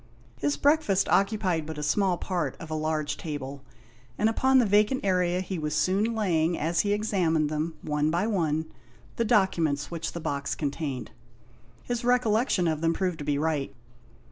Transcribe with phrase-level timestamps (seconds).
[0.39, 3.61] His breakfast occupied but a small part of a large table,
[4.17, 8.25] and upon the vacant area he was soon laying, as he examined them, one by
[8.25, 9.17] one, 140 THE INDIAN LAMP SHADE.
[9.17, 11.11] the documents which the box contained.
[11.83, 13.75] His recollection of them proved to be right.